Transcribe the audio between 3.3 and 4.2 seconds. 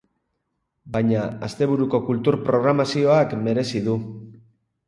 merezi du.